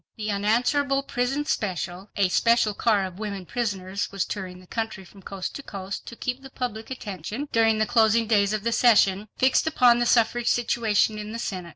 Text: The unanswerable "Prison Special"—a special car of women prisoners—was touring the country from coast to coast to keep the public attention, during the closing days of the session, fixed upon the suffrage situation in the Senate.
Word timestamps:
The 0.17 0.31
unanswerable 0.31 1.03
"Prison 1.03 1.45
Special"—a 1.45 2.29
special 2.29 2.73
car 2.73 3.05
of 3.05 3.19
women 3.19 3.45
prisoners—was 3.45 4.25
touring 4.25 4.59
the 4.59 4.65
country 4.65 5.05
from 5.05 5.21
coast 5.21 5.53
to 5.57 5.61
coast 5.61 6.07
to 6.07 6.15
keep 6.15 6.41
the 6.41 6.49
public 6.49 6.89
attention, 6.89 7.47
during 7.51 7.77
the 7.77 7.85
closing 7.85 8.25
days 8.25 8.51
of 8.51 8.63
the 8.63 8.71
session, 8.71 9.27
fixed 9.37 9.67
upon 9.67 9.99
the 9.99 10.07
suffrage 10.07 10.47
situation 10.47 11.19
in 11.19 11.33
the 11.33 11.37
Senate. 11.37 11.69